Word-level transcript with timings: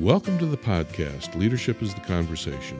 Welcome 0.00 0.38
to 0.40 0.46
the 0.46 0.58
podcast, 0.58 1.34
Leadership 1.36 1.82
is 1.82 1.94
the 1.94 2.02
Conversation. 2.02 2.78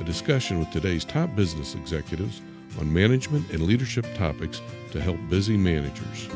A 0.00 0.04
discussion 0.04 0.58
with 0.58 0.68
today's 0.72 1.04
top 1.04 1.36
business 1.36 1.76
executives 1.76 2.42
on 2.80 2.92
management 2.92 3.48
and 3.50 3.62
leadership 3.62 4.04
topics 4.16 4.60
to 4.90 5.00
help 5.00 5.16
busy 5.28 5.56
managers. 5.56 6.28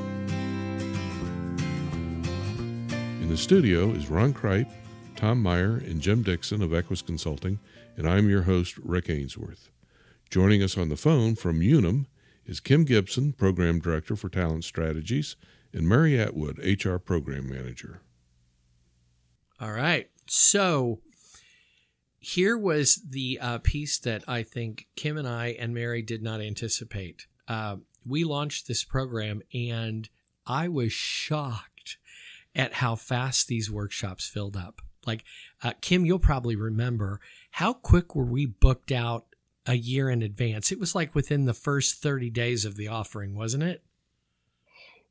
In 3.20 3.28
the 3.28 3.36
studio 3.36 3.90
is 3.90 4.08
Ron 4.08 4.32
Kripe, 4.32 4.70
Tom 5.16 5.42
Meyer, 5.42 5.78
and 5.78 6.00
Jim 6.00 6.22
Dixon 6.22 6.62
of 6.62 6.72
Equus 6.72 7.02
Consulting, 7.02 7.58
and 7.96 8.08
I'm 8.08 8.28
your 8.30 8.42
host, 8.42 8.78
Rick 8.78 9.10
Ainsworth. 9.10 9.68
Joining 10.30 10.62
us 10.62 10.78
on 10.78 10.90
the 10.90 10.96
phone 10.96 11.34
from 11.34 11.60
Unum 11.60 12.06
is 12.46 12.60
Kim 12.60 12.84
Gibson, 12.84 13.32
Program 13.32 13.80
Director 13.80 14.14
for 14.14 14.28
Talent 14.28 14.62
Strategies, 14.62 15.34
and 15.74 15.88
Mary 15.88 16.18
Atwood, 16.18 16.58
HR 16.58 16.96
Program 16.96 17.48
Manager. 17.48 18.00
All 19.60 19.72
right. 19.72 20.08
So 20.26 21.00
here 22.18 22.56
was 22.56 23.02
the 23.08 23.38
uh, 23.40 23.58
piece 23.58 23.98
that 23.98 24.24
I 24.26 24.42
think 24.42 24.86
Kim 24.96 25.18
and 25.18 25.28
I 25.28 25.48
and 25.58 25.74
Mary 25.74 26.00
did 26.00 26.22
not 26.22 26.40
anticipate. 26.40 27.26
Uh, 27.46 27.76
we 28.06 28.24
launched 28.24 28.66
this 28.66 28.84
program 28.84 29.42
and 29.52 30.08
I 30.46 30.68
was 30.68 30.92
shocked 30.92 31.98
at 32.54 32.74
how 32.74 32.94
fast 32.94 33.48
these 33.48 33.70
workshops 33.70 34.26
filled 34.26 34.56
up. 34.56 34.80
Like, 35.06 35.24
uh, 35.62 35.72
Kim, 35.80 36.06
you'll 36.06 36.18
probably 36.18 36.56
remember 36.56 37.20
how 37.52 37.74
quick 37.74 38.14
were 38.14 38.24
we 38.24 38.46
booked 38.46 38.92
out 38.92 39.26
a 39.66 39.74
year 39.74 40.08
in 40.08 40.22
advance? 40.22 40.72
It 40.72 40.80
was 40.80 40.94
like 40.94 41.14
within 41.14 41.44
the 41.44 41.54
first 41.54 42.02
30 42.02 42.30
days 42.30 42.64
of 42.64 42.76
the 42.76 42.88
offering, 42.88 43.34
wasn't 43.34 43.64
it? 43.64 43.82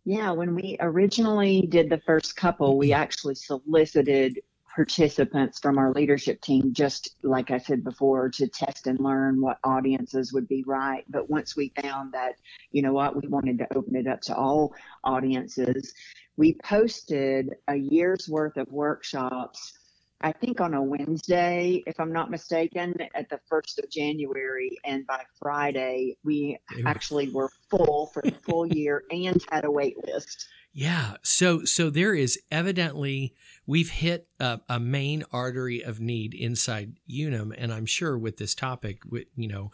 Yeah, 0.06 0.32
when 0.32 0.54
we 0.54 0.76
originally 0.82 1.62
did 1.62 1.90
the 1.90 2.02
first 2.06 2.36
couple, 2.36 2.78
we 2.78 2.90
mm-hmm. 2.90 3.02
actually 3.02 3.36
solicited 3.36 4.40
participants 4.76 5.59
from 5.59 5.78
our 5.78 5.92
leadership 5.94 6.42
team, 6.42 6.73
just 6.73 7.16
like 7.22 7.52
I 7.52 7.59
said 7.59 7.84
before, 7.84 8.28
to 8.30 8.48
test 8.48 8.88
and 8.88 9.00
learn 9.00 9.40
what 9.40 9.59
audiences 9.64 10.34
would 10.34 10.48
be 10.48 10.64
right. 10.66 11.06
But 11.09 11.30
once 11.30 11.56
we 11.56 11.72
found 11.81 12.12
that, 12.14 12.34
you 12.72 12.81
know 12.81 12.92
what, 12.92 13.16
we 13.16 13.28
wanted 13.28 13.59
to 13.59 13.78
open 13.78 13.96
it 13.96 14.08
up 14.08 14.22
to 14.22 14.36
all 14.36 14.74
audiences, 15.04 15.94
we 16.38 16.58
posted 16.64 17.54
a 17.68 17.76
year's 17.76 18.28
worth 18.28 18.58
of 18.58 18.72
workshops 18.72 19.78
I 20.24 20.32
think 20.32 20.62
on 20.62 20.74
a 20.74 20.82
Wednesday, 20.82 21.84
if 21.86 22.00
I'm 22.00 22.14
not 22.14 22.32
mistaken, 22.32 22.96
at 23.14 23.30
the 23.30 23.42
first 23.50 23.78
of 23.80 23.90
January, 23.90 24.78
and 24.86 25.06
by 25.06 25.24
Friday 25.38 26.16
we 26.24 26.58
actually 26.86 27.30
were 27.30 27.50
full 27.70 28.10
for 28.14 28.22
the 28.22 28.32
full 28.32 28.66
year 28.66 29.04
and 29.12 29.44
had 29.52 29.66
a 29.66 29.72
wait 29.72 29.98
list. 30.08 30.48
Yeah. 30.76 31.18
So 31.22 31.66
so 31.66 31.92
there 31.92 32.16
is 32.16 32.40
evidently 32.50 33.36
we've 33.68 33.92
hit 33.92 34.28
a, 34.40 34.60
a, 34.68 34.80
main 34.80 35.24
artery 35.32 35.82
of 35.82 36.00
need 36.00 36.34
inside 36.34 36.96
Unum, 37.08 37.54
and 37.56 37.72
I'm 37.72 37.86
sure 37.86 38.18
with 38.18 38.38
this 38.38 38.56
topic, 38.56 39.04
you 39.36 39.48
know, 39.48 39.72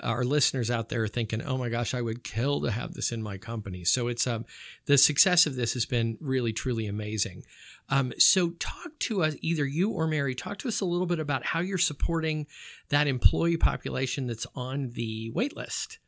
our 0.00 0.22
listeners 0.22 0.70
out 0.70 0.90
there 0.90 1.02
are 1.02 1.08
thinking, 1.08 1.42
"Oh 1.42 1.58
my 1.58 1.68
gosh, 1.68 1.92
I 1.92 2.02
would 2.02 2.22
kill 2.22 2.60
to 2.60 2.70
have 2.70 2.94
this 2.94 3.10
in 3.10 3.20
my 3.20 3.36
company." 3.36 3.84
So 3.84 4.06
it's 4.06 4.28
um 4.28 4.44
the 4.86 4.96
success 4.96 5.44
of 5.44 5.56
this 5.56 5.74
has 5.74 5.86
been 5.86 6.16
really 6.20 6.52
truly 6.52 6.86
amazing. 6.86 7.42
Um, 7.88 8.12
so 8.18 8.50
talk 8.60 8.96
to 9.00 9.24
us, 9.24 9.34
either 9.40 9.66
you 9.66 9.90
or 9.90 10.06
Mary, 10.06 10.36
talk 10.36 10.58
to 10.58 10.68
us 10.68 10.80
a 10.80 10.84
little 10.84 11.06
bit 11.06 11.18
about 11.18 11.46
how 11.46 11.58
you're 11.58 11.78
supporting 11.78 12.46
that 12.90 13.08
employee 13.08 13.56
population 13.56 14.28
that's 14.28 14.46
on 14.54 14.90
the 14.90 15.32
wait 15.34 15.56
list. 15.56 15.98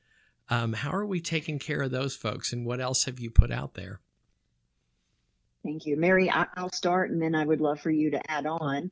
Um, 0.48 0.74
how 0.74 0.92
are 0.92 1.06
we 1.06 1.20
taking 1.20 1.58
care 1.58 1.82
of 1.82 1.90
those 1.90 2.14
folks, 2.14 2.52
and 2.52 2.64
what 2.64 2.80
else 2.80 3.04
have 3.04 3.18
you 3.18 3.30
put 3.30 3.50
out 3.50 3.74
there? 3.74 4.00
Thank 5.62 5.84
you. 5.86 5.96
Mary, 5.96 6.30
I'll 6.30 6.72
start 6.72 7.10
and 7.10 7.20
then 7.20 7.34
I 7.34 7.44
would 7.44 7.60
love 7.60 7.80
for 7.80 7.90
you 7.90 8.10
to 8.10 8.30
add 8.30 8.46
on. 8.46 8.90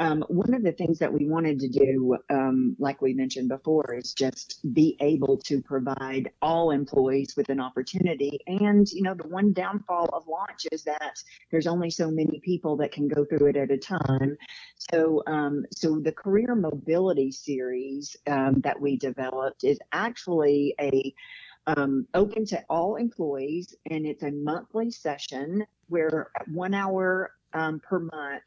Um, 0.00 0.24
one 0.28 0.54
of 0.54 0.62
the 0.62 0.72
things 0.72 0.98
that 1.00 1.12
we 1.12 1.26
wanted 1.26 1.58
to 1.58 1.68
do, 1.68 2.16
um, 2.30 2.76
like 2.78 3.02
we 3.02 3.14
mentioned 3.14 3.48
before, 3.48 3.94
is 3.94 4.14
just 4.14 4.60
be 4.72 4.96
able 5.00 5.36
to 5.38 5.60
provide 5.60 6.30
all 6.40 6.70
employees 6.70 7.34
with 7.36 7.48
an 7.48 7.58
opportunity. 7.58 8.38
And, 8.46 8.88
you 8.92 9.02
know, 9.02 9.14
the 9.14 9.26
one 9.26 9.52
downfall 9.52 10.08
of 10.12 10.28
launch 10.28 10.66
is 10.70 10.84
that 10.84 11.20
there's 11.50 11.66
only 11.66 11.90
so 11.90 12.10
many 12.10 12.40
people 12.44 12.76
that 12.76 12.92
can 12.92 13.08
go 13.08 13.24
through 13.24 13.48
it 13.48 13.56
at 13.56 13.72
a 13.72 13.76
time. 13.76 14.36
So, 14.76 15.22
um, 15.26 15.64
so 15.72 15.98
the 15.98 16.12
career 16.12 16.54
mobility 16.54 17.32
series 17.32 18.16
um, 18.28 18.60
that 18.60 18.80
we 18.80 18.96
developed 18.96 19.64
is 19.64 19.80
actually 19.92 20.76
a 20.80 21.12
um, 21.66 22.06
open 22.14 22.46
to 22.46 22.64
all 22.70 22.96
employees, 22.96 23.74
and 23.90 24.06
it's 24.06 24.22
a 24.22 24.30
monthly 24.30 24.90
session 24.90 25.66
where 25.88 26.30
one 26.52 26.74
hour 26.74 27.32
um, 27.54 27.80
per 27.80 27.98
month, 27.98 28.42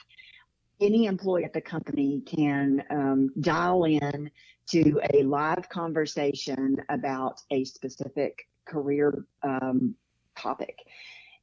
any 0.80 1.06
employee 1.06 1.44
at 1.44 1.54
the 1.54 1.62
company 1.62 2.22
can 2.26 2.84
um, 2.90 3.32
dial 3.40 3.84
in 3.86 4.30
to 4.68 5.00
a 5.14 5.24
live 5.24 5.68
conversation 5.70 6.78
about 6.90 7.42
a 7.52 7.64
specific 7.66 8.48
career 8.66 9.26
um, 9.44 9.96
topic. 10.38 10.78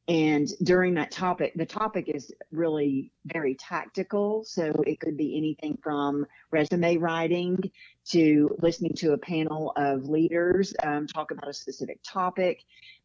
And 0.08 0.48
during 0.62 0.94
that 0.94 1.10
topic, 1.10 1.52
the 1.54 1.66
topic 1.66 2.08
is 2.08 2.32
really 2.50 3.12
very 3.26 3.54
tactical. 3.54 4.42
So 4.42 4.72
it 4.86 5.00
could 5.00 5.18
be 5.18 5.36
anything 5.36 5.78
from 5.82 6.24
resume 6.50 6.96
writing 6.96 7.58
to 8.06 8.56
listening 8.62 8.94
to 8.94 9.12
a 9.12 9.18
panel 9.18 9.74
of 9.76 10.08
leaders 10.08 10.74
um, 10.82 11.06
talk 11.06 11.30
about 11.30 11.46
a 11.46 11.52
specific 11.52 12.00
topic, 12.02 12.64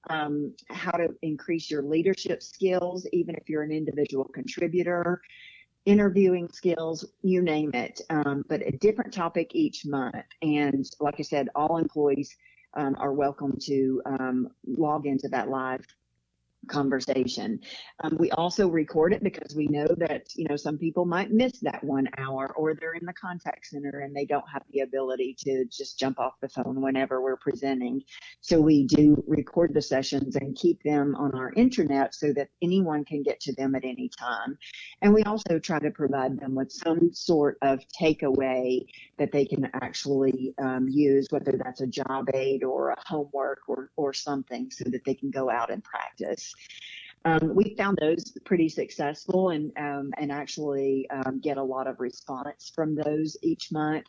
um, 0.09 0.53
how 0.69 0.91
to 0.91 1.09
increase 1.21 1.69
your 1.69 1.83
leadership 1.83 2.41
skills, 2.41 3.05
even 3.11 3.35
if 3.35 3.49
you're 3.49 3.63
an 3.63 3.71
individual 3.71 4.23
contributor, 4.23 5.21
interviewing 5.85 6.47
skills, 6.53 7.03
you 7.21 7.41
name 7.41 7.71
it. 7.73 7.99
Um, 8.09 8.45
but 8.47 8.65
a 8.65 8.71
different 8.77 9.13
topic 9.13 9.53
each 9.53 9.85
month. 9.85 10.15
And 10.41 10.89
like 11.01 11.15
I 11.19 11.23
said, 11.23 11.49
all 11.53 11.79
employees 11.79 12.33
um, 12.75 12.95
are 12.97 13.11
welcome 13.11 13.57
to 13.63 14.01
um, 14.05 14.47
log 14.65 15.05
into 15.05 15.27
that 15.27 15.49
live 15.49 15.85
conversation. 16.67 17.59
Um, 18.03 18.17
we 18.19 18.31
also 18.31 18.67
record 18.67 19.13
it 19.13 19.23
because 19.23 19.55
we 19.55 19.67
know 19.67 19.87
that 19.97 20.27
you 20.35 20.45
know 20.49 20.55
some 20.55 20.77
people 20.77 21.05
might 21.05 21.31
miss 21.31 21.59
that 21.59 21.83
one 21.83 22.07
hour 22.17 22.53
or 22.55 22.73
they're 22.73 22.93
in 22.93 23.05
the 23.05 23.13
contact 23.13 23.67
center 23.67 23.99
and 23.99 24.15
they 24.15 24.25
don't 24.25 24.47
have 24.51 24.63
the 24.71 24.81
ability 24.81 25.35
to 25.39 25.65
just 25.65 25.99
jump 25.99 26.19
off 26.19 26.33
the 26.41 26.49
phone 26.49 26.81
whenever 26.81 27.21
we're 27.21 27.37
presenting. 27.37 28.01
So 28.41 28.59
we 28.59 28.85
do 28.85 29.23
record 29.27 29.73
the 29.73 29.81
sessions 29.81 30.35
and 30.35 30.55
keep 30.55 30.81
them 30.83 31.15
on 31.15 31.35
our 31.35 31.51
internet 31.55 32.15
so 32.15 32.33
that 32.33 32.49
anyone 32.61 33.05
can 33.05 33.23
get 33.23 33.39
to 33.41 33.53
them 33.53 33.75
at 33.75 33.83
any 33.83 34.09
time. 34.09 34.57
And 35.01 35.13
we 35.13 35.23
also 35.23 35.59
try 35.59 35.79
to 35.79 35.91
provide 35.91 36.39
them 36.39 36.55
with 36.55 36.71
some 36.71 37.13
sort 37.13 37.57
of 37.61 37.79
takeaway 37.99 38.85
that 39.17 39.31
they 39.31 39.45
can 39.45 39.69
actually 39.73 40.53
um, 40.61 40.87
use, 40.89 41.27
whether 41.29 41.53
that's 41.63 41.81
a 41.81 41.87
job 41.87 42.29
aid 42.33 42.63
or 42.63 42.89
a 42.89 43.03
homework 43.05 43.59
or, 43.67 43.89
or 43.95 44.13
something 44.13 44.69
so 44.71 44.85
that 44.89 45.03
they 45.05 45.13
can 45.13 45.31
go 45.31 45.49
out 45.49 45.71
and 45.71 45.83
practice. 45.83 46.52
Um, 47.25 47.55
we 47.55 47.75
found 47.77 47.97
those 48.01 48.31
pretty 48.43 48.67
successful 48.67 49.49
and 49.49 49.71
um, 49.77 50.11
and 50.17 50.31
actually 50.31 51.09
um, 51.09 51.39
get 51.39 51.57
a 51.57 51.63
lot 51.63 51.87
of 51.87 51.99
response 51.99 52.71
from 52.75 52.95
those 52.95 53.37
each 53.41 53.71
month. 53.71 54.05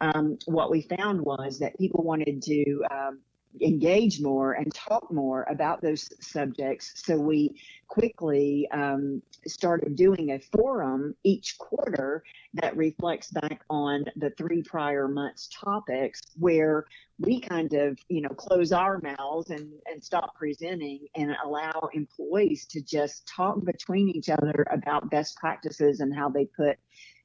Um, 0.00 0.38
what 0.46 0.70
we 0.70 0.82
found 0.82 1.20
was 1.20 1.58
that 1.58 1.78
people 1.78 2.02
wanted 2.04 2.42
to 2.42 2.84
um, 2.90 3.20
engage 3.60 4.20
more 4.20 4.52
and 4.52 4.72
talk 4.74 5.10
more 5.12 5.44
about 5.50 5.82
those 5.82 6.08
subjects. 6.20 6.92
So 7.04 7.16
we 7.16 7.60
quickly 7.88 8.68
um, 8.72 9.22
started 9.46 9.96
doing 9.96 10.30
a 10.30 10.38
forum 10.38 11.14
each 11.24 11.58
quarter 11.58 12.22
that 12.54 12.76
reflects 12.76 13.30
back 13.30 13.62
on 13.68 14.04
the 14.16 14.30
three 14.30 14.62
prior 14.62 15.08
months 15.08 15.48
topics 15.52 16.20
where 16.38 16.86
we 17.18 17.40
kind 17.40 17.72
of, 17.74 17.98
you 18.08 18.22
know, 18.22 18.28
close 18.30 18.72
our 18.72 19.00
mouths 19.00 19.50
and, 19.50 19.72
and 19.90 20.02
stop 20.02 20.34
presenting 20.36 21.06
and 21.16 21.36
allow 21.44 21.88
employees 21.92 22.66
to 22.66 22.80
just 22.80 23.26
talk 23.26 23.64
between 23.64 24.08
each 24.08 24.30
other 24.30 24.64
about 24.70 25.10
best 25.10 25.36
practices 25.36 26.00
and 26.00 26.14
how 26.14 26.28
they 26.28 26.46
put 26.46 26.78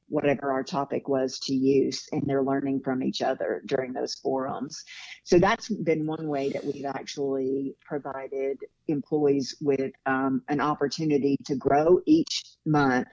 whatever 0.08 0.52
our 0.52 0.62
topic 0.62 1.08
was 1.08 1.38
to 1.40 1.54
use 1.54 2.06
and 2.12 2.22
they're 2.26 2.42
learning 2.42 2.80
from 2.80 3.02
each 3.02 3.22
other 3.22 3.62
during 3.66 3.92
those 3.92 4.14
forums. 4.14 4.84
So 5.24 5.38
that's 5.38 5.68
been 5.68 6.06
one 6.06 6.28
way 6.28 6.50
that 6.50 6.64
we've 6.64 6.84
actually 6.84 7.74
provided 7.84 8.58
employees 8.88 9.56
with 9.60 9.92
um, 10.06 10.42
an 10.48 10.60
opportunity 10.60 11.36
to 11.46 11.56
grow 11.56 12.00
each 12.06 12.44
month. 12.64 13.08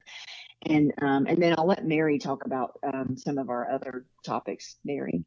And, 0.66 0.94
um, 1.02 1.26
and 1.28 1.42
then 1.42 1.56
I'll 1.58 1.68
let 1.68 1.86
Mary 1.86 2.20
talk 2.20 2.46
about 2.46 2.80
um, 2.84 3.18
some 3.18 3.38
of 3.38 3.50
our 3.50 3.70
other 3.70 4.06
topics. 4.24 4.78
Mary. 4.86 5.26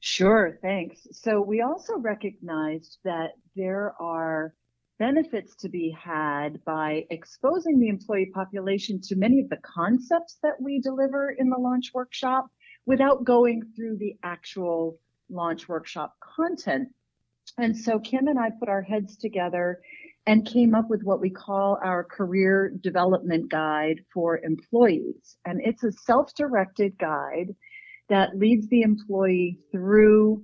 Sure, 0.00 0.58
thanks. 0.60 1.06
So 1.12 1.40
we 1.40 1.62
also 1.62 1.96
recognized 1.96 2.98
that 3.04 3.32
there 3.56 3.94
are 3.98 4.54
benefits 4.98 5.56
to 5.56 5.68
be 5.68 5.90
had 5.90 6.64
by 6.64 7.04
exposing 7.10 7.80
the 7.80 7.88
employee 7.88 8.30
population 8.32 9.00
to 9.00 9.16
many 9.16 9.40
of 9.40 9.48
the 9.48 9.58
concepts 9.58 10.38
that 10.42 10.60
we 10.60 10.80
deliver 10.80 11.30
in 11.38 11.48
the 11.48 11.58
launch 11.58 11.90
workshop 11.94 12.46
without 12.86 13.24
going 13.24 13.62
through 13.74 13.96
the 13.96 14.16
actual 14.22 14.98
launch 15.30 15.68
workshop 15.68 16.14
content. 16.36 16.88
And 17.58 17.76
so 17.76 17.98
Kim 17.98 18.28
and 18.28 18.38
I 18.38 18.50
put 18.58 18.68
our 18.68 18.82
heads 18.82 19.16
together 19.16 19.80
and 20.26 20.46
came 20.46 20.74
up 20.74 20.88
with 20.88 21.02
what 21.02 21.20
we 21.20 21.30
call 21.30 21.78
our 21.84 22.02
career 22.02 22.72
development 22.80 23.50
guide 23.50 24.00
for 24.12 24.38
employees. 24.38 25.36
And 25.44 25.60
it's 25.62 25.84
a 25.84 25.92
self-directed 25.92 26.98
guide 26.98 27.54
that 28.08 28.36
leads 28.36 28.68
the 28.68 28.82
employee 28.82 29.58
through 29.70 30.42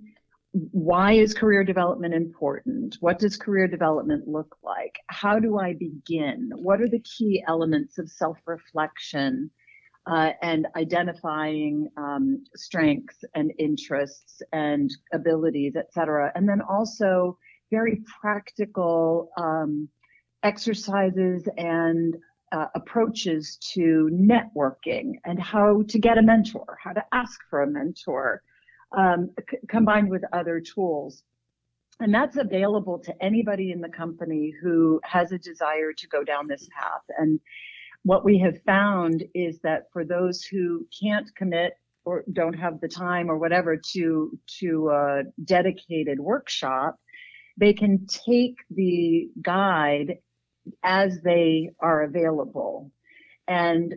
why 0.52 1.12
is 1.12 1.32
career 1.32 1.62
development 1.62 2.14
important? 2.14 2.97
What 3.00 3.19
does 3.19 3.37
career 3.37 3.69
development 3.69 4.26
look 4.26 4.56
like? 4.62 4.97
How 5.06 5.38
do 5.38 5.58
I 5.58 5.75
begin? 5.75 6.50
What 6.56 6.81
are 6.81 6.88
the 6.88 7.00
key 7.00 7.43
elements 7.47 7.99
of 7.99 8.11
self-reflection 8.11 9.50
uh, 10.06 10.31
and 10.43 10.67
identifying 10.76 11.88
um, 11.97 12.43
strengths 12.56 13.23
and 13.35 13.52
interests 13.58 14.43
and 14.52 14.91
abilities, 15.12 15.75
et 15.76 15.93
cetera? 15.93 16.32
And 16.35 16.49
then 16.49 16.62
also 16.62 17.38
very 17.70 18.02
practical 18.20 19.31
um, 19.37 19.88
exercises 20.43 21.49
and 21.56 22.17
uh, 22.50 22.67
approaches 22.75 23.56
to 23.75 24.11
networking 24.12 25.12
and 25.25 25.41
how 25.41 25.82
to 25.87 25.99
get 26.00 26.19
a 26.19 26.23
mentor, 26.23 26.76
how 26.82 26.93
to 26.93 27.05
ask 27.12 27.38
for 27.49 27.62
a 27.62 27.70
mentor, 27.70 28.43
um, 28.97 29.31
c- 29.51 29.59
combined 29.69 30.11
with 30.11 30.23
other 30.33 30.61
tools. 30.61 31.23
And 32.01 32.15
that's 32.15 32.37
available 32.37 32.99
to 33.01 33.15
anybody 33.23 33.73
in 33.73 33.81
the 33.81 33.89
company 33.89 34.55
who 34.63 35.01
has 35.05 35.33
a 35.33 35.39
desire 35.39 35.93
to 35.93 36.09
go 36.09 36.25
down 36.25 36.47
this 36.47 36.67
path. 36.79 37.03
And 37.19 37.39
what 38.05 38.25
we 38.25 38.39
have 38.39 38.63
found 38.63 39.25
is 39.35 39.61
that 39.61 39.85
for 39.93 40.05
those 40.05 40.43
who 40.43 40.87
can't 41.03 41.29
commit 41.37 41.75
or 42.07 42.25
don't 42.33 42.55
have 42.55 42.81
the 42.81 42.89
time 42.89 43.31
or 43.31 43.37
whatever 43.37 43.77
to 43.93 44.39
to 44.61 44.89
a 44.89 45.23
dedicated 45.45 46.19
workshop, 46.19 46.99
they 47.59 47.75
can 47.75 48.07
take 48.07 48.57
the 48.71 49.29
guide 49.43 50.17
as 50.83 51.21
they 51.21 51.71
are 51.81 52.03
available. 52.03 52.91
And 53.47 53.95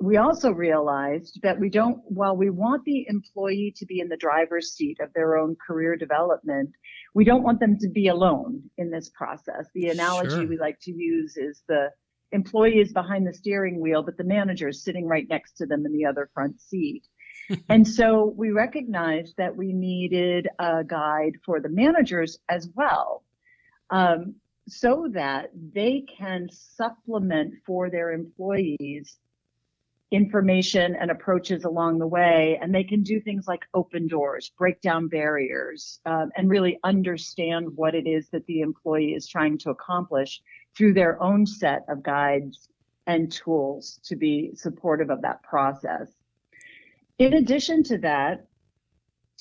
we 0.00 0.16
also 0.16 0.50
realized 0.50 1.40
that 1.42 1.60
we 1.60 1.68
don't, 1.68 2.00
while 2.06 2.34
we 2.34 2.48
want 2.48 2.84
the 2.84 3.04
employee 3.08 3.74
to 3.76 3.84
be 3.84 4.00
in 4.00 4.08
the 4.08 4.16
driver's 4.16 4.72
seat 4.72 4.98
of 4.98 5.12
their 5.12 5.36
own 5.36 5.56
career 5.64 5.94
development, 5.94 6.70
we 7.14 7.24
don't 7.24 7.42
want 7.42 7.60
them 7.60 7.76
to 7.78 7.88
be 7.88 8.08
alone 8.08 8.62
in 8.78 8.90
this 8.90 9.10
process. 9.10 9.66
The 9.74 9.88
analogy 9.88 10.30
sure. 10.30 10.46
we 10.46 10.56
like 10.56 10.78
to 10.82 10.92
use 10.92 11.36
is 11.36 11.62
the 11.68 11.90
employee 12.32 12.78
is 12.78 12.94
behind 12.94 13.26
the 13.26 13.34
steering 13.34 13.78
wheel, 13.78 14.02
but 14.02 14.16
the 14.16 14.24
manager 14.24 14.68
is 14.68 14.82
sitting 14.82 15.06
right 15.06 15.26
next 15.28 15.58
to 15.58 15.66
them 15.66 15.84
in 15.84 15.92
the 15.92 16.06
other 16.06 16.30
front 16.32 16.58
seat. 16.62 17.02
and 17.68 17.86
so 17.86 18.32
we 18.36 18.52
recognized 18.52 19.34
that 19.36 19.54
we 19.54 19.74
needed 19.74 20.48
a 20.58 20.82
guide 20.82 21.34
for 21.44 21.60
the 21.60 21.68
managers 21.68 22.38
as 22.48 22.70
well. 22.74 23.22
Um, 23.90 24.36
so 24.66 25.08
that 25.12 25.50
they 25.74 26.04
can 26.16 26.48
supplement 26.52 27.54
for 27.66 27.90
their 27.90 28.12
employees 28.12 29.18
information 30.10 30.96
and 30.96 31.10
approaches 31.10 31.64
along 31.64 31.98
the 31.98 32.06
way. 32.06 32.58
And 32.60 32.74
they 32.74 32.84
can 32.84 33.02
do 33.02 33.20
things 33.20 33.46
like 33.46 33.64
open 33.74 34.08
doors, 34.08 34.50
break 34.58 34.80
down 34.80 35.08
barriers, 35.08 36.00
um, 36.04 36.30
and 36.36 36.50
really 36.50 36.78
understand 36.84 37.68
what 37.76 37.94
it 37.94 38.06
is 38.06 38.28
that 38.30 38.46
the 38.46 38.60
employee 38.60 39.14
is 39.14 39.28
trying 39.28 39.58
to 39.58 39.70
accomplish 39.70 40.40
through 40.76 40.94
their 40.94 41.22
own 41.22 41.46
set 41.46 41.84
of 41.88 42.02
guides 42.02 42.68
and 43.06 43.30
tools 43.30 44.00
to 44.04 44.16
be 44.16 44.50
supportive 44.54 45.10
of 45.10 45.22
that 45.22 45.42
process. 45.42 46.08
In 47.18 47.34
addition 47.34 47.82
to 47.84 47.98
that, 47.98 48.46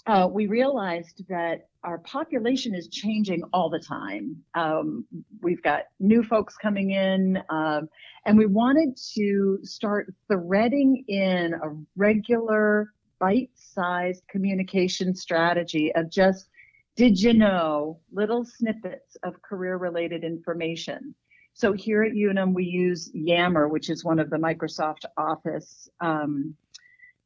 uh, 0.07 0.27
we 0.31 0.47
realized 0.47 1.23
that 1.29 1.67
our 1.83 1.99
population 1.99 2.73
is 2.75 2.87
changing 2.87 3.43
all 3.53 3.69
the 3.69 3.79
time. 3.79 4.35
Um, 4.53 5.05
we've 5.41 5.61
got 5.61 5.83
new 5.99 6.23
folks 6.23 6.55
coming 6.57 6.91
in, 6.91 7.41
um, 7.49 7.89
and 8.25 8.37
we 8.37 8.45
wanted 8.45 8.97
to 9.15 9.59
start 9.63 10.13
threading 10.27 11.03
in 11.07 11.53
a 11.53 11.75
regular 11.95 12.93
bite-sized 13.19 14.23
communication 14.27 15.15
strategy 15.15 15.93
of 15.95 16.09
just, 16.09 16.49
did 16.95 17.21
you 17.21 17.33
know, 17.33 17.99
little 18.11 18.43
snippets 18.45 19.17
of 19.23 19.41
career-related 19.41 20.23
information. 20.23 21.13
So 21.53 21.73
here 21.73 22.03
at 22.03 22.13
Unum, 22.13 22.53
we 22.53 22.63
use 22.63 23.11
Yammer, 23.13 23.67
which 23.67 23.89
is 23.89 24.05
one 24.05 24.19
of 24.19 24.29
the 24.29 24.37
Microsoft 24.37 25.03
Office 25.17 25.89
um, 25.99 26.55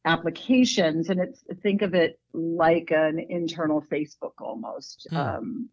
applications 0.05 1.09
and 1.09 1.19
it's 1.19 1.43
think 1.61 1.81
of 1.81 1.93
it 1.93 2.19
like 2.33 2.91
an 2.91 3.25
internal 3.29 3.81
facebook 3.81 4.33
almost 4.39 5.07
hmm. 5.09 5.15
um, 5.15 5.69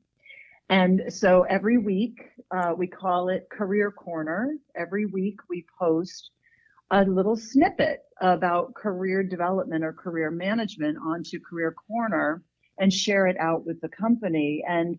and 0.69 1.03
so 1.09 1.43
every 1.43 1.79
week 1.79 2.21
uh, 2.55 2.73
we 2.77 2.87
call 2.87 3.29
it 3.29 3.49
career 3.51 3.91
corner 3.91 4.55
every 4.77 5.07
week 5.07 5.37
we 5.49 5.65
post 5.79 6.31
a 6.93 7.05
little 7.05 7.37
snippet 7.37 8.01
about 8.21 8.75
career 8.75 9.23
development 9.23 9.85
or 9.85 9.93
career 9.93 10.31
management 10.31 10.97
onto 11.05 11.41
career 11.41 11.75
corner 11.89 12.43
and 12.79 12.93
share 12.93 13.27
it 13.27 13.37
out 13.39 13.67
with 13.67 13.81
the 13.81 13.89
company 13.89 14.63
and 14.69 14.99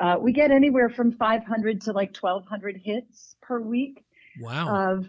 uh, 0.00 0.16
we 0.20 0.32
get 0.32 0.52
anywhere 0.52 0.88
from 0.88 1.10
500 1.10 1.80
to 1.82 1.92
like 1.92 2.16
1200 2.16 2.76
hits 2.76 3.34
per 3.42 3.60
week 3.60 4.04
wow. 4.40 4.92
of 4.92 5.08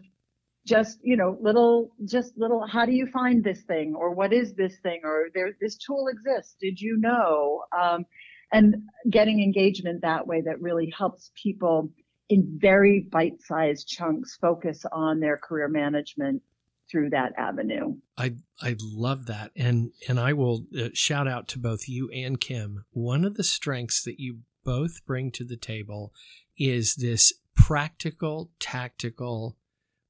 just 0.70 1.00
you 1.02 1.18
know 1.18 1.38
little 1.42 1.92
just 2.06 2.38
little 2.38 2.66
how 2.68 2.86
do 2.86 2.92
you 2.92 3.08
find 3.08 3.44
this 3.44 3.62
thing? 3.64 3.96
Or 3.96 4.12
what 4.12 4.32
is 4.32 4.54
this 4.54 4.78
thing? 4.84 5.02
Or 5.04 5.28
there 5.34 5.52
this 5.60 5.78
tool 5.78 6.08
exists. 6.08 6.56
Did 6.62 6.80
you 6.80 6.98
know? 7.00 7.64
Um, 7.78 8.06
and 8.52 8.76
getting 9.10 9.44
engagement 9.44 10.02
that 10.02 10.26
way 10.26 10.42
that 10.42 10.62
really 10.62 10.92
helps 10.98 11.32
people 11.42 11.90
in 12.30 12.58
very 12.60 13.08
bite-sized 13.12 13.88
chunks 13.88 14.38
focus 14.42 14.86
on 14.92 15.20
their 15.20 15.38
career 15.38 15.68
management 15.68 16.42
through 16.90 17.12
that 17.12 17.34
avenue. 17.38 17.96
I 18.18 18.36
I 18.62 18.76
love 18.80 19.26
that, 19.28 19.52
and 19.56 19.92
and 20.08 20.20
I 20.20 20.34
will 20.34 20.66
uh, 20.80 20.90
shout 20.94 21.28
out 21.28 21.48
to 21.50 21.60
both 21.60 21.88
you 21.88 22.10
and 22.12 22.40
Kim. 22.40 22.86
One 22.92 23.26
of 23.26 23.36
the 23.36 23.44
strengths 23.44 24.04
that 24.04 24.20
you 24.20 24.40
both 24.64 25.06
bring 25.06 25.32
to 25.32 25.44
the 25.44 25.58
table 25.58 26.14
is 26.58 26.96
this 26.96 27.34
practical, 27.56 28.52
tactical 28.60 29.58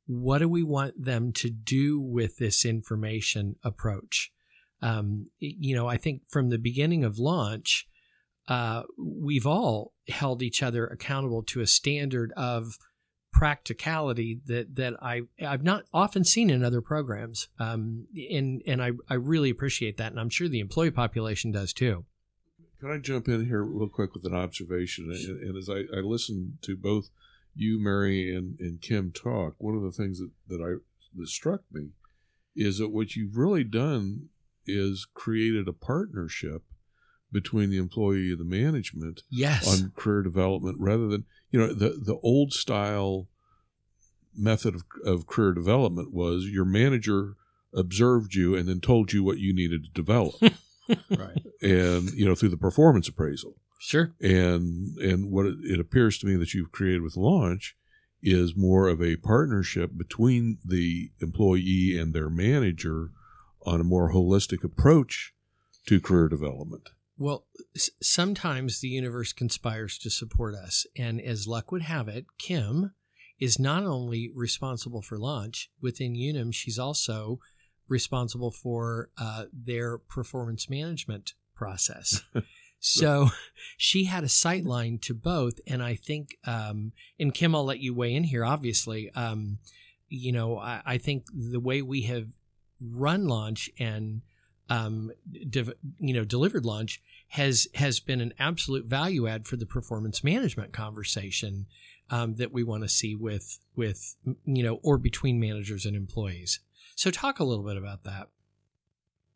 what 0.10 0.40
do 0.40 0.50
we 0.50 0.64
want 0.64 1.06
them 1.06 1.32
to 1.32 1.52
do 1.52 2.02
with 2.02 2.38
this 2.38 2.66
information 2.66 3.56
approach? 3.64 4.32
Um, 4.82 5.30
you 5.38 5.76
know, 5.76 5.88
I 5.88 5.98
think 5.98 6.24
from 6.30 6.50
the 6.50 6.58
beginning 6.58 7.04
of 7.04 7.20
launch, 7.20 7.88
uh, 8.48 8.84
we've 8.98 9.46
all 9.46 9.94
held 10.08 10.42
each 10.42 10.64
other 10.64 10.88
accountable 10.88 11.44
to 11.44 11.62
a 11.62 11.68
standard 11.68 12.34
of 12.36 12.80
practicality 13.32 14.40
that 14.48 14.76
that 14.78 14.96
I 15.00 15.22
I've 15.46 15.64
not 15.64 15.84
often 15.94 16.24
seen 16.24 16.50
in 16.50 16.64
other 16.64 16.82
programs, 16.82 17.48
um, 17.60 18.08
and 18.32 18.64
and 18.66 18.82
I 18.82 18.94
I 19.12 19.14
really 19.14 19.52
appreciate 19.52 19.98
that, 19.98 20.12
and 20.12 20.20
I'm 20.20 20.32
sure 20.32 20.48
the 20.48 20.60
employee 20.60 20.90
population 20.90 21.52
does 21.52 21.72
too. 21.72 22.06
Can 22.80 22.90
I 22.90 22.98
jump 22.98 23.28
in 23.28 23.46
here 23.46 23.62
real 23.64 23.90
quick 23.90 24.16
with 24.16 24.26
an 24.26 24.34
observation? 24.34 25.12
And, 25.12 25.42
and 25.44 25.58
as 25.58 25.70
I, 25.70 25.82
I 25.96 26.00
listen 26.00 26.58
to 26.64 26.76
both 26.76 27.10
you, 27.60 27.82
Mary, 27.82 28.34
and, 28.36 28.60
and 28.60 28.82
Kim 28.82 29.12
talk, 29.12 29.56
one 29.58 29.76
of 29.76 29.84
the 29.84 29.92
things 29.92 30.20
that, 30.20 30.32
that 30.48 30.62
I 30.62 30.82
that 31.16 31.28
struck 31.28 31.62
me 31.72 31.90
is 32.56 32.78
that 32.78 32.90
what 32.90 33.16
you've 33.16 33.38
really 33.38 33.64
done 33.64 34.30
is 34.66 35.08
created 35.14 35.68
a 35.68 35.74
partnership 35.74 36.64
between 37.32 37.70
the 37.70 37.78
employee 37.78 38.32
and 38.32 38.40
the 38.40 38.44
management 38.44 39.22
yes. 39.30 39.68
on 39.68 39.92
career 39.96 40.22
development 40.22 40.78
rather 40.80 41.08
than 41.08 41.26
you 41.52 41.60
know 41.60 41.74
the 41.74 41.90
the 41.90 42.18
old 42.24 42.54
style 42.54 43.28
method 44.36 44.76
of, 44.76 44.84
of 45.06 45.28
career 45.28 45.54
development 45.54 46.14
was 46.14 46.46
your 46.46 46.66
manager 46.66 47.36
observed 47.74 48.34
you 48.34 48.56
and 48.56 48.68
then 48.68 48.80
told 48.80 49.14
you 49.14 49.24
what 49.24 49.38
you 49.38 49.54
needed 49.54 49.84
to 49.84 49.92
develop. 49.92 50.36
Right. 51.16 51.38
And 51.62 52.10
you 52.14 52.26
know 52.26 52.34
through 52.34 52.50
the 52.50 52.58
performance 52.58 53.08
appraisal 53.08 53.54
Sure. 53.80 54.14
And 54.22 54.98
and 54.98 55.32
what 55.32 55.46
it, 55.46 55.80
appears 55.80 56.20
to 56.20 56.28
me 56.28 56.36
that 56.36 56.54
you've 56.54 56.72
created 56.72 57.02
with 57.02 57.16
Launch 57.16 57.78
is 58.22 58.56
more 58.56 58.90
of 58.90 59.02
a 59.02 59.16
partnership 59.16 59.92
between 59.98 60.58
the 60.66 61.12
employee 61.22 61.98
and 61.98 62.14
their 62.14 62.30
manager 62.30 63.12
on 63.66 63.80
a 63.80 63.86
more 63.86 64.12
holistic 64.12 64.66
approach 64.66 65.34
to 65.88 66.02
career 66.02 66.28
development. 66.28 66.90
Well, 67.18 67.46
s- 67.74 67.90
sometimes 68.02 68.82
the 68.82 68.90
universe 68.90 69.32
conspires 69.32 69.98
to 70.00 70.10
support 70.10 70.56
us. 70.56 70.86
And 70.98 71.22
as 71.22 71.48
luck 71.48 71.72
would 71.72 71.84
have 71.84 72.10
it, 72.10 72.26
Kim 72.38 72.94
is 73.40 73.58
not 73.58 73.84
only 73.84 74.30
responsible 74.36 75.02
for 75.02 75.18
launch 75.18 75.72
within 75.82 76.16
Unum, 76.16 76.52
she's 76.52 76.78
also 76.78 77.40
responsible 77.88 78.52
for 78.52 79.10
uh, 79.18 79.46
their 79.54 79.98
performance 79.98 80.70
management 80.70 81.34
process. 81.56 82.22
So 82.80 83.30
she 83.78 84.06
had 84.06 84.24
a 84.24 84.30
sight 84.30 84.66
line 84.66 85.00
to 85.00 85.14
both. 85.14 85.60
And 85.68 85.84
I 85.84 85.96
think, 85.96 86.38
um, 86.46 86.94
and 87.20 87.34
Kim, 87.34 87.56
I'll 87.56 87.66
let 87.66 87.80
you 87.80 87.94
weigh 87.94 88.14
in 88.14 88.24
here, 88.24 88.46
obviously. 88.46 89.12
Um, 89.12 89.60
you 90.08 90.32
know, 90.32 90.58
I, 90.58 90.82
I, 90.86 90.98
think 90.98 91.26
the 91.34 91.60
way 91.60 91.82
we 91.82 92.04
have 92.04 92.28
run 92.82 93.28
launch 93.28 93.70
and, 93.78 94.22
um, 94.70 95.12
you 95.32 96.14
know, 96.14 96.26
delivered 96.26 96.66
launch 96.66 97.02
has, 97.30 97.68
has 97.76 98.00
been 98.00 98.22
an 98.22 98.34
absolute 98.40 98.86
value 98.86 99.28
add 99.28 99.48
for 99.48 99.56
the 99.56 99.68
performance 99.68 100.24
management 100.24 100.74
conversation. 100.74 101.68
um, 102.12 102.36
that 102.36 102.52
we 102.52 102.64
want 102.64 102.84
to 102.84 102.90
see 102.90 103.16
with 103.16 103.60
with 103.76 104.16
you 104.46 104.64
know 104.64 104.80
or 104.84 104.98
between 104.98 105.40
managers 105.40 105.86
and 105.86 105.96
employees. 105.96 106.60
So 106.96 107.12
talk 107.12 107.40
a 107.40 107.44
little 107.44 107.64
bit 107.64 107.78
about 107.78 108.04
that. 108.04 108.30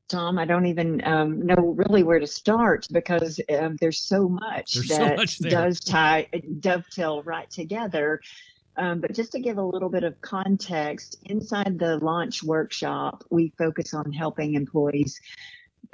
Tom, 0.10 0.38
I 0.38 0.46
don't 0.46 0.66
even 0.66 1.02
um, 1.06 1.46
know 1.46 1.76
really 1.78 2.04
where 2.04 2.20
to 2.20 2.28
start 2.28 2.88
because 2.92 3.40
um, 3.58 3.78
there's 3.80 4.02
so 4.02 4.28
much 4.28 4.74
There's 4.74 4.88
that 4.90 4.98
so 4.98 5.16
much 5.16 5.40
does 5.40 5.80
tie 5.80 6.28
dovetail 6.60 7.24
right 7.24 7.50
together. 7.50 8.22
Um, 8.76 9.02
but 9.02 9.14
just 9.14 9.32
to 9.34 9.40
give 9.40 9.58
a 9.58 9.64
little 9.64 9.90
bit 9.90 10.04
of 10.04 10.20
context, 10.22 11.18
inside 11.26 11.78
the 11.78 11.98
launch 11.98 12.44
workshop, 12.44 13.24
we 13.30 13.54
focus 13.58 13.94
on 13.94 14.12
helping 14.12 14.56
employees 14.56 15.20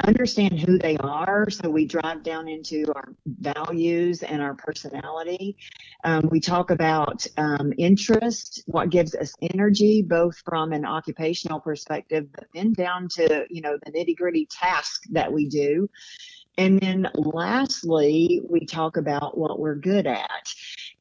understand 0.05 0.59
who 0.59 0.77
they 0.77 0.97
are. 0.97 1.49
So 1.49 1.69
we 1.69 1.85
drive 1.85 2.23
down 2.23 2.47
into 2.47 2.85
our 2.95 3.13
values 3.25 4.23
and 4.23 4.41
our 4.41 4.55
personality. 4.55 5.57
Um, 6.03 6.29
we 6.31 6.39
talk 6.39 6.71
about 6.71 7.25
um, 7.37 7.73
interest, 7.77 8.63
what 8.65 8.89
gives 8.89 9.15
us 9.15 9.33
energy, 9.41 10.01
both 10.01 10.37
from 10.45 10.71
an 10.71 10.85
occupational 10.85 11.59
perspective, 11.59 12.27
but 12.33 12.45
then 12.53 12.73
down 12.73 13.07
to 13.09 13.45
you 13.49 13.61
know 13.61 13.77
the 13.85 13.91
nitty 13.91 14.15
gritty 14.15 14.47
task 14.49 15.03
that 15.11 15.31
we 15.31 15.47
do. 15.47 15.89
And 16.57 16.79
then 16.79 17.07
lastly, 17.15 18.41
we 18.49 18.65
talk 18.65 18.97
about 18.97 19.37
what 19.37 19.59
we're 19.59 19.75
good 19.75 20.05
at. 20.05 20.53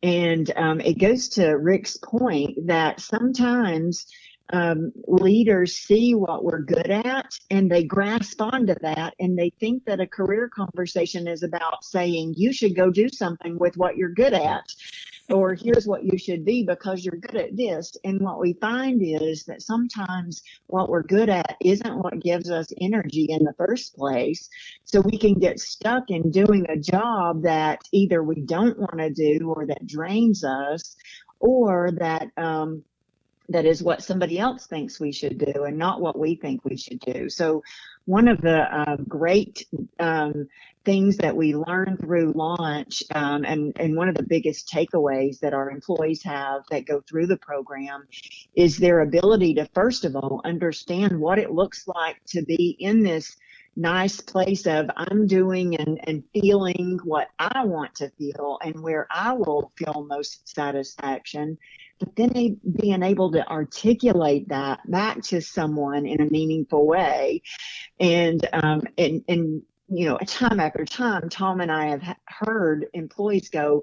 And 0.04 0.50
um, 0.54 0.80
it 0.80 0.99
goes 0.99 1.28
to 1.30 1.49
Rick's 1.49 1.97
point 1.97 2.68
that 2.68 3.00
sometimes 3.00 4.07
um, 4.52 4.93
leaders 5.07 5.76
see 5.76 6.14
what 6.14 6.45
we're 6.45 6.62
good 6.62 6.90
at 6.90 7.33
and 7.50 7.71
they 7.71 7.85
grasp 7.85 8.40
onto 8.40 8.75
that 8.81 9.14
and 9.19 9.38
they 9.38 9.50
think 9.61 9.85
that 9.85 10.00
a 10.00 10.07
career 10.07 10.49
conversation 10.55 11.28
is 11.28 11.43
about 11.43 11.85
saying 11.85 12.35
you 12.37 12.52
should 12.52 12.75
go 12.75 12.90
do 12.90 13.09
something 13.09 13.59
with 13.59 13.76
what 13.76 13.97
you're 13.97 14.12
good 14.12 14.33
at 14.33 14.64
or 15.31 15.55
here's 15.55 15.87
what 15.87 16.05
you 16.05 16.17
should 16.17 16.45
be 16.45 16.64
because 16.64 17.05
you're 17.05 17.17
good 17.17 17.37
at 17.37 17.57
this. 17.57 17.97
And 18.05 18.21
what 18.21 18.40
we 18.40 18.55
find 18.55 19.02
is 19.02 19.45
that 19.45 19.62
sometimes 19.62 20.43
what 20.67 20.88
we're 20.88 21.02
good 21.02 21.28
at 21.28 21.57
isn't 21.62 21.99
what 21.99 22.21
gives 22.21 22.50
us 22.50 22.73
energy 22.81 23.26
in 23.28 23.45
the 23.45 23.52
first 23.59 23.95
place. 23.95 24.49
So 24.85 25.00
we 25.00 25.19
can 25.19 25.35
get 25.35 25.61
stuck 25.61 26.05
in 26.09 26.31
doing 26.31 26.64
a 26.69 26.78
job 26.78 27.43
that 27.43 27.81
either 27.93 28.23
we 28.23 28.40
don't 28.40 28.78
want 28.78 28.99
to 28.99 29.11
do 29.11 29.52
or 29.55 29.67
that 29.67 29.87
drains 29.87 30.45
us 30.45 30.97
or 31.40 31.90
that, 31.99 32.28
um, 32.37 32.83
that 33.49 33.64
is 33.64 33.83
what 33.83 34.02
somebody 34.02 34.38
else 34.38 34.67
thinks 34.67 35.00
we 35.00 35.12
should 35.12 35.38
do 35.38 35.64
and 35.64 35.78
not 35.78 36.00
what 36.00 36.19
we 36.19 36.35
think 36.35 36.64
we 36.64 36.76
should 36.76 37.00
do. 37.00 37.28
So 37.28 37.62
one 38.05 38.28
of 38.28 38.40
the 38.40 38.61
uh, 38.61 38.97
great 39.09 39.67
um, 39.99 40.49
things 40.85 41.17
that 41.19 41.37
we 41.37 41.55
learn 41.55 41.97
through 41.99 42.33
launch 42.35 43.02
um, 43.14 43.45
and, 43.45 43.73
and 43.78 43.97
one 43.97 44.09
of 44.09 44.14
the 44.14 44.23
biggest 44.23 44.71
takeaways 44.73 45.38
that 45.40 45.55
our 45.55 45.71
employees 45.71 46.23
have 46.23 46.62
that 46.71 46.87
go 46.87 47.02
through 47.09 47.26
the 47.26 47.37
program 47.38 48.07
is 48.55 48.76
their 48.76 49.00
ability 49.00 49.55
to 49.55 49.69
first 49.75 50.05
of 50.05 50.17
all 50.17 50.40
understand 50.45 51.19
what 51.19 51.38
it 51.38 51.50
looks 51.50 51.87
like 51.87 52.17
to 52.28 52.43
be 52.43 52.76
in 52.78 53.02
this 53.02 53.37
nice 53.76 54.21
place 54.21 54.67
of 54.67 54.90
I'm 54.97 55.26
doing 55.26 55.76
and, 55.76 56.00
and 56.05 56.25
feeling 56.33 56.99
what 57.05 57.28
I 57.38 57.64
want 57.64 57.95
to 57.97 58.11
feel 58.19 58.59
and 58.62 58.83
where 58.83 59.07
I 59.11 59.35
will 59.35 59.73
feel 59.76 60.07
most 60.09 60.49
satisfaction 60.49 61.59
but 61.99 62.14
then 62.17 62.61
being 62.81 63.02
able 63.02 63.33
to 63.33 63.47
articulate 63.49 64.49
that 64.49 64.81
back 64.90 65.23
to 65.25 65.40
someone 65.40 66.07
in 66.07 66.21
a 66.21 66.31
meaningful 66.31 66.87
way. 66.87 67.43
And 67.99 68.47
um, 68.52 68.83
and 68.97 69.25
and 69.28 69.62
you 69.90 70.07
know 70.07 70.19
time 70.26 70.61
after 70.61 70.85
time 70.85 71.31
tom 71.31 71.61
and 71.62 71.73
i 71.73 71.87
have 71.87 72.17
heard 72.26 72.87
employees 72.93 73.49
go 73.49 73.83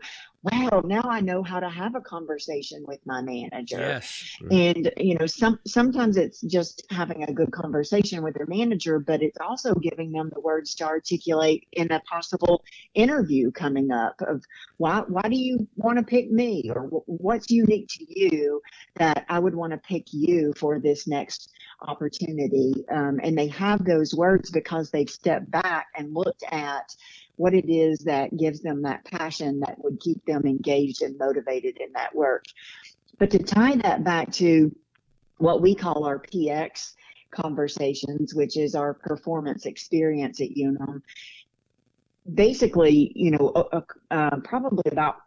wow, 0.51 0.81
now 0.85 1.01
I 1.03 1.21
know 1.21 1.41
how 1.41 1.59
to 1.59 1.69
have 1.69 1.95
a 1.95 2.01
conversation 2.01 2.83
with 2.87 2.99
my 3.05 3.21
manager. 3.21 3.79
Yes. 3.79 4.37
And 4.51 4.91
you 4.97 5.17
know, 5.17 5.25
some 5.25 5.59
sometimes 5.65 6.17
it's 6.17 6.41
just 6.41 6.85
having 6.91 7.23
a 7.23 7.33
good 7.33 7.51
conversation 7.51 8.23
with 8.23 8.35
their 8.35 8.45
manager, 8.45 8.99
but 8.99 9.23
it's 9.23 9.37
also 9.39 9.73
giving 9.73 10.11
them 10.11 10.29
the 10.33 10.41
words 10.41 10.75
to 10.75 10.85
articulate 10.85 11.67
in 11.71 11.91
a 11.91 11.99
possible 12.01 12.63
interview 12.93 13.51
coming 13.51 13.91
up 13.91 14.21
of 14.21 14.43
why 14.77 15.03
why 15.07 15.23
do 15.23 15.35
you 15.35 15.67
want 15.75 15.97
to 15.97 16.03
pick 16.03 16.29
me 16.31 16.69
or 16.73 16.83
what's 17.07 17.49
unique 17.49 17.87
to 17.89 18.05
you 18.07 18.61
that 18.95 19.25
I 19.29 19.39
would 19.39 19.55
want 19.55 19.71
to 19.71 19.77
pick 19.79 20.07
you 20.11 20.53
for 20.57 20.79
this 20.79 21.07
next 21.07 21.49
opportunity. 21.81 22.85
Um, 22.91 23.19
and 23.23 23.37
they 23.37 23.47
have 23.47 23.83
those 23.83 24.13
words 24.13 24.51
because 24.51 24.91
they've 24.91 25.09
stepped 25.09 25.49
back 25.51 25.87
and 25.95 26.13
looked 26.13 26.43
at 26.51 26.95
what 27.37 27.53
it 27.53 27.69
is 27.69 27.99
that 27.99 28.35
gives 28.37 28.61
them 28.61 28.81
that 28.83 29.05
passion 29.05 29.59
that 29.59 29.75
would 29.83 29.99
keep 29.99 30.23
them 30.25 30.45
engaged 30.45 31.01
and 31.01 31.17
motivated 31.17 31.77
in 31.77 31.91
that 31.93 32.15
work. 32.15 32.45
But 33.17 33.31
to 33.31 33.39
tie 33.39 33.75
that 33.77 34.03
back 34.03 34.31
to 34.33 34.75
what 35.37 35.61
we 35.61 35.75
call 35.75 36.05
our 36.05 36.19
PX 36.19 36.93
conversations, 37.31 38.33
which 38.33 38.57
is 38.57 38.75
our 38.75 38.93
performance 38.93 39.65
experience 39.65 40.39
at 40.41 40.55
Unum, 40.55 41.01
basically, 42.33 43.11
you 43.15 43.31
know, 43.31 43.49
uh, 43.49 43.81
uh, 44.11 44.37
probably 44.43 44.83
about 44.91 45.17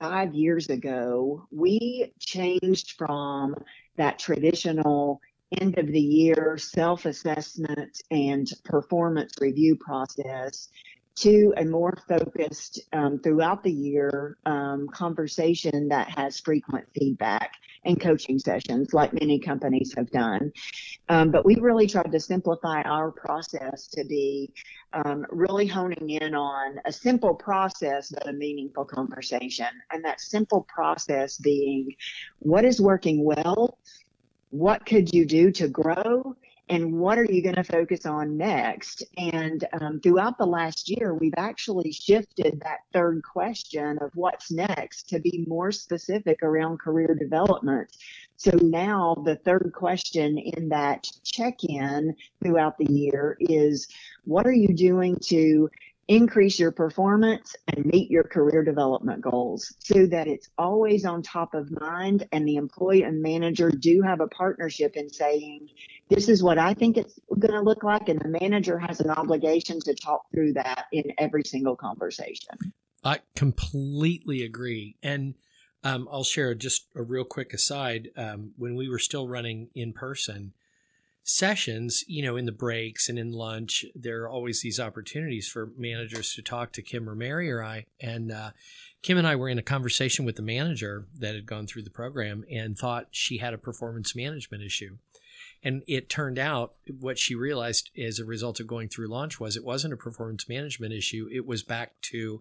five 0.00 0.34
years 0.34 0.68
ago, 0.68 1.46
we 1.50 2.12
changed 2.18 2.92
from 2.98 3.54
that 3.96 4.18
traditional 4.18 5.20
end 5.60 5.78
of 5.78 5.86
the 5.86 6.00
year 6.00 6.56
self 6.58 7.04
assessment 7.04 8.00
and 8.10 8.50
performance 8.64 9.34
review 9.40 9.76
process 9.76 10.68
to 11.14 11.52
a 11.56 11.64
more 11.64 11.96
focused 12.08 12.80
um, 12.92 13.18
throughout 13.18 13.62
the 13.62 13.72
year 13.72 14.36
um, 14.46 14.88
conversation 14.88 15.88
that 15.88 16.08
has 16.08 16.40
frequent 16.40 16.86
feedback 16.94 17.52
and 17.84 18.00
coaching 18.00 18.38
sessions 18.38 18.94
like 18.94 19.12
many 19.12 19.38
companies 19.38 19.92
have 19.96 20.10
done. 20.10 20.52
Um, 21.08 21.30
but 21.30 21.44
we 21.44 21.56
really 21.56 21.86
tried 21.86 22.12
to 22.12 22.20
simplify 22.20 22.82
our 22.82 23.10
process 23.10 23.88
to 23.88 24.04
be 24.04 24.52
um, 24.92 25.26
really 25.30 25.66
honing 25.66 26.10
in 26.10 26.34
on 26.34 26.76
a 26.84 26.92
simple 26.92 27.34
process 27.34 28.10
but 28.10 28.28
a 28.28 28.32
meaningful 28.32 28.84
conversation. 28.84 29.66
And 29.90 30.04
that 30.04 30.20
simple 30.20 30.66
process 30.68 31.38
being 31.38 31.94
what 32.38 32.64
is 32.64 32.80
working 32.80 33.24
well? 33.24 33.78
What 34.50 34.84
could 34.84 35.12
you 35.12 35.24
do 35.26 35.50
to 35.52 35.68
grow? 35.68 36.36
And 36.72 36.90
what 36.90 37.18
are 37.18 37.26
you 37.26 37.42
going 37.42 37.56
to 37.56 37.64
focus 37.64 38.06
on 38.06 38.38
next? 38.38 39.02
And 39.18 39.62
um, 39.78 40.00
throughout 40.00 40.38
the 40.38 40.46
last 40.46 40.88
year, 40.88 41.12
we've 41.12 41.34
actually 41.36 41.92
shifted 41.92 42.62
that 42.64 42.78
third 42.94 43.22
question 43.22 43.98
of 44.00 44.10
what's 44.14 44.50
next 44.50 45.06
to 45.10 45.20
be 45.20 45.44
more 45.46 45.70
specific 45.70 46.42
around 46.42 46.78
career 46.78 47.14
development. 47.14 47.94
So 48.38 48.52
now 48.62 49.22
the 49.22 49.36
third 49.36 49.72
question 49.74 50.38
in 50.38 50.70
that 50.70 51.06
check 51.22 51.62
in 51.62 52.16
throughout 52.42 52.78
the 52.78 52.90
year 52.90 53.36
is 53.38 53.86
what 54.24 54.46
are 54.46 54.54
you 54.54 54.74
doing 54.74 55.18
to 55.24 55.68
increase 56.16 56.58
your 56.58 56.72
performance 56.72 57.56
and 57.68 57.86
meet 57.86 58.10
your 58.10 58.22
career 58.22 58.62
development 58.62 59.22
goals 59.22 59.74
so 59.78 60.06
that 60.06 60.28
it's 60.28 60.50
always 60.58 61.06
on 61.06 61.22
top 61.22 61.54
of 61.54 61.70
mind 61.70 62.28
and 62.32 62.46
the 62.46 62.56
employee 62.56 63.02
and 63.02 63.22
manager 63.22 63.70
do 63.70 64.02
have 64.02 64.20
a 64.20 64.28
partnership 64.28 64.94
in 64.94 65.08
saying 65.08 65.68
this 66.10 66.28
is 66.28 66.42
what 66.42 66.58
I 66.58 66.74
think 66.74 66.98
it's 66.98 67.18
going 67.38 67.54
to 67.54 67.62
look 67.62 67.82
like 67.82 68.10
and 68.10 68.20
the 68.20 68.36
manager 68.40 68.78
has 68.78 69.00
an 69.00 69.08
obligation 69.08 69.80
to 69.80 69.94
talk 69.94 70.26
through 70.34 70.52
that 70.54 70.84
in 70.92 71.04
every 71.16 71.44
single 71.44 71.76
conversation. 71.76 72.58
I 73.02 73.20
completely 73.34 74.42
agree 74.42 74.96
and 75.02 75.34
um, 75.82 76.08
I'll 76.12 76.24
share 76.24 76.54
just 76.54 76.88
a 76.94 77.02
real 77.02 77.24
quick 77.24 77.54
aside 77.54 78.08
um, 78.18 78.52
when 78.58 78.76
we 78.76 78.88
were 78.88 78.98
still 78.98 79.26
running 79.26 79.70
in 79.74 79.94
person 79.94 80.52
sessions, 81.24 82.04
you 82.08 82.22
know, 82.22 82.36
in 82.36 82.46
the 82.46 82.52
breaks 82.52 83.08
and 83.08 83.18
in 83.18 83.32
lunch, 83.32 83.84
there 83.94 84.22
are 84.22 84.28
always 84.28 84.60
these 84.60 84.80
opportunities 84.80 85.48
for 85.48 85.70
managers 85.76 86.34
to 86.34 86.42
talk 86.42 86.72
to 86.72 86.82
Kim 86.82 87.08
or 87.08 87.14
Mary 87.14 87.50
or 87.50 87.62
I. 87.62 87.86
And 88.00 88.32
uh, 88.32 88.50
Kim 89.02 89.18
and 89.18 89.26
I 89.26 89.36
were 89.36 89.48
in 89.48 89.58
a 89.58 89.62
conversation 89.62 90.24
with 90.24 90.36
the 90.36 90.42
manager 90.42 91.06
that 91.18 91.34
had 91.34 91.46
gone 91.46 91.66
through 91.66 91.82
the 91.82 91.90
program 91.90 92.44
and 92.50 92.76
thought 92.76 93.08
she 93.10 93.38
had 93.38 93.54
a 93.54 93.58
performance 93.58 94.16
management 94.16 94.62
issue. 94.64 94.98
And 95.64 95.84
it 95.86 96.08
turned 96.08 96.40
out 96.40 96.74
what 96.98 97.20
she 97.20 97.36
realized 97.36 97.90
as 97.96 98.18
a 98.18 98.24
result 98.24 98.58
of 98.58 98.66
going 98.66 98.88
through 98.88 99.06
launch 99.06 99.38
was 99.38 99.56
it 99.56 99.64
wasn't 99.64 99.94
a 99.94 99.96
performance 99.96 100.48
management 100.48 100.92
issue. 100.92 101.28
It 101.32 101.46
was 101.46 101.62
back 101.62 101.92
to 102.10 102.40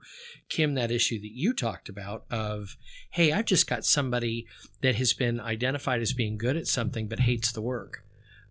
Kim, 0.50 0.74
that 0.74 0.90
issue 0.90 1.20
that 1.22 1.32
you 1.32 1.54
talked 1.54 1.88
about 1.88 2.26
of, 2.32 2.78
hey, 3.12 3.32
I've 3.32 3.46
just 3.46 3.70
got 3.70 3.86
somebody 3.86 4.48
that 4.82 4.96
has 4.96 5.14
been 5.14 5.40
identified 5.40 6.02
as 6.02 6.14
being 6.14 6.36
good 6.36 6.58
at 6.58 6.66
something 6.66 7.08
but 7.08 7.20
hates 7.20 7.52
the 7.52 7.62
work 7.62 8.04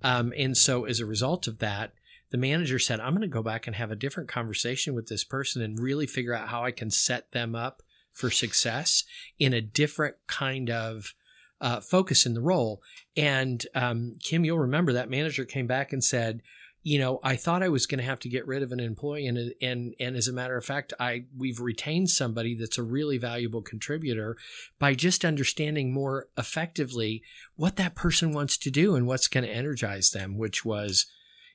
um, 0.03 0.33
and 0.37 0.57
so 0.57 0.85
as 0.85 1.01
a 1.01 1.07
result 1.07 1.47
of 1.47 1.59
that, 1.59 1.93
the 2.31 2.39
manager 2.39 2.79
said, 2.79 3.01
I'm 3.01 3.13
going 3.13 3.23
to 3.23 3.29
go 3.29 3.43
back 3.43 3.67
and 3.67 3.77
have 3.77 3.91
a 3.91 3.97
different 3.97 4.29
conversation 4.29 4.95
with 4.95 5.09
this 5.09 5.25
person 5.25 5.63
and 5.63 5.79
really 5.79 6.07
figure 6.07 6.35
out 6.35 6.49
how 6.49 6.65
I 6.65 6.71
can 6.71 6.91
set 6.91 7.33
them 7.33 7.55
up 7.55 7.83
for 8.13 8.31
success 8.31 9.05
in 9.39 9.53
a 9.53 9.61
different 9.61 10.17
kind 10.27 10.71
of 10.71 11.15
uh, 11.61 11.81
focus 11.81 12.27
in 12.27 12.35
the 12.35 12.41
role. 12.41 12.83
And 13.17 13.65
um, 13.75 14.15
Kim, 14.23 14.45
you'll 14.45 14.59
remember 14.59 14.93
that 14.93 15.11
manager 15.11 15.45
came 15.45 15.67
back 15.67 15.93
and 15.93 16.03
said, 16.03 16.43
you 16.83 16.99
know, 16.99 17.21
I 17.23 17.37
thought 17.37 17.63
I 17.63 17.69
was 17.69 17.87
going 17.87 17.99
to 17.99 18.05
have 18.05 18.21
to 18.21 18.29
get 18.29 18.47
rid 18.47 18.63
of 18.63 18.73
an 18.73 18.81
employee, 18.81 19.27
and 19.27 19.53
and 19.61 19.95
and 20.01 20.17
as 20.17 20.29
a 20.29 20.33
matter 20.33 20.57
of 20.57 20.65
fact, 20.65 20.95
I 20.99 21.25
we've 21.37 21.61
retained 21.61 22.11
somebody 22.11 22.55
that's 22.55 22.79
a 22.79 22.83
really 22.83 23.19
valuable 23.19 23.61
contributor 23.61 24.37
by 24.79 24.95
just 24.95 25.25
understanding 25.25 25.93
more 25.93 26.29
effectively 26.39 27.23
what 27.57 27.77
that 27.77 27.95
person 27.95 28.33
wants 28.33 28.57
to 28.59 28.71
do 28.71 28.95
and 28.95 29.07
what's 29.07 29.29
going 29.29 29.45
to 29.45 29.51
energize 29.51 30.11
them. 30.11 30.39
Which 30.39 30.65
was, 30.65 31.07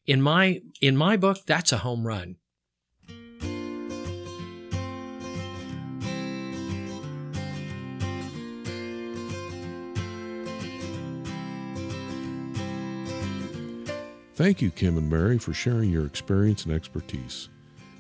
in 0.05 0.22
my 0.22 0.62
in 0.79 0.96
my 0.96 1.17
book, 1.17 1.39
that's 1.48 1.72
a 1.72 1.79
home 1.79 2.05
run. 2.05 2.36
Thank 14.36 14.62
you, 14.62 14.70
Kim 14.70 14.98
and 14.98 15.10
Mary, 15.10 15.38
for 15.38 15.54
sharing 15.54 15.89
your 15.89 16.06
experience 16.06 16.65
and 16.65 16.74
expertise. 16.74 17.48